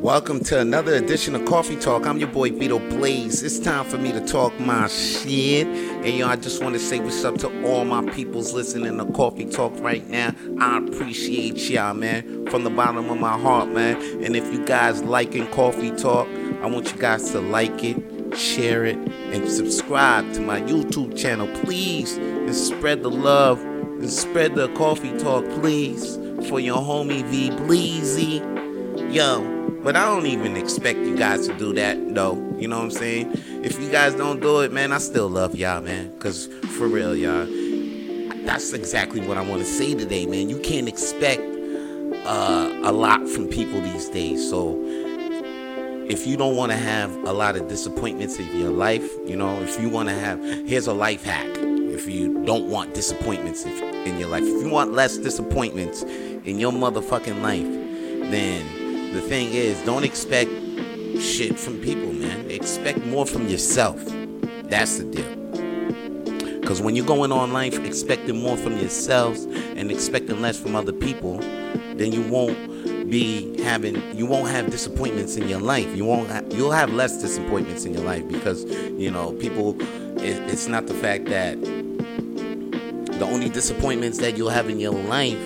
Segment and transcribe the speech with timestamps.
[0.00, 2.06] Welcome to another edition of Coffee Tawlk.
[2.06, 3.42] I'm your boy Vito Blaze.
[3.42, 5.66] It's time for me to talk my shit.
[5.66, 9.04] And yo, I just want to say what's up to all my peoples listening to
[9.12, 10.34] Coffee Tawlk right now.
[10.58, 14.00] I appreciate y'all, man, from the bottom of my heart, man.
[14.24, 16.28] And if you guys liking Coffee Tawlk,
[16.62, 21.46] I want you guys to like it, share it, and subscribe to my YouTube channel,
[21.62, 22.16] please.
[22.16, 26.16] And spread the love and spread the Coffee Tawlk, please,
[26.48, 28.40] for your homie V Bleezy.
[29.14, 32.34] Yo, but I don't even expect you guys to do that, though.
[32.58, 33.32] You know what I'm saying?
[33.64, 36.12] If you guys don't do it, man, I still love y'all, man.
[36.12, 37.46] Because for real, y'all,
[38.44, 40.50] that's exactly what I want to say today, man.
[40.50, 41.42] You can't expect
[42.26, 44.48] uh, a lot from people these days.
[44.48, 44.78] So
[46.08, 49.62] if you don't want to have a lot of disappointments in your life, you know,
[49.62, 51.48] if you want to have, here's a life hack.
[51.56, 56.72] If you don't want disappointments in your life, if you want less disappointments in your
[56.72, 57.66] motherfucking life,
[58.30, 58.79] then
[59.12, 60.50] the thing is, don't expect
[61.20, 62.50] shit from people, man.
[62.50, 64.00] Expect more from yourself.
[64.64, 66.60] That's the deal.
[66.60, 70.92] Because when you're going on life expecting more from yourselves and expecting less from other
[70.92, 71.38] people,
[71.94, 72.56] then you won't
[73.10, 75.96] be having you won't have disappointments in your life.
[75.96, 79.76] You won't ha- you'll have less disappointments in your life because you know people.
[80.20, 85.40] It, it's not the fact that the only disappointments that you'll have in your life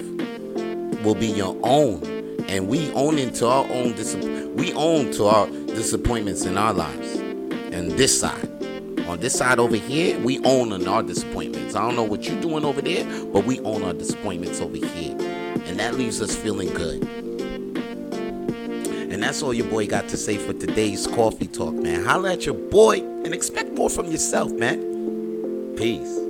[1.05, 2.14] will be your own
[2.49, 7.17] and we own into our own dis- we own to our disappointments in our lives.
[7.73, 8.49] And this side
[9.09, 11.75] on this side over here we own on our disappointments.
[11.75, 15.17] I don't know what you're doing over there but we own our disappointments over here.
[15.67, 17.03] And that leaves us feeling good.
[19.13, 22.05] And that's all your boy got to say for today's coffee talk man.
[22.05, 25.75] Holla at your boy and expect more from yourself man.
[25.77, 26.25] Peace